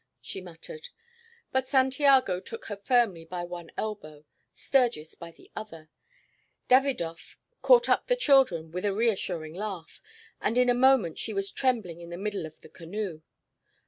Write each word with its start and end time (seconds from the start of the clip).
she 0.19 0.41
muttered. 0.41 0.87
But 1.51 1.67
Santiago 1.67 2.39
took 2.39 2.65
her 2.65 2.75
firmly 2.75 3.23
by 3.23 3.43
one 3.43 3.69
elbow, 3.77 4.25
Sturgis 4.51 5.13
by 5.13 5.29
the 5.29 5.51
other, 5.55 5.91
Davidov 6.67 7.37
caught 7.61 7.87
up 7.87 8.07
the 8.07 8.15
children 8.15 8.71
with 8.71 8.83
a 8.83 8.93
reassuring 8.95 9.53
laugh, 9.53 10.01
and 10.41 10.57
in 10.57 10.69
a 10.71 10.73
moment 10.73 11.19
she 11.19 11.33
was 11.35 11.51
trembling 11.51 11.99
in 12.01 12.09
the 12.09 12.17
middle 12.17 12.47
of 12.47 12.59
the 12.61 12.69
canoe. 12.69 13.21